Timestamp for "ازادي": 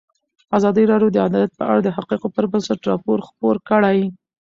0.57-0.83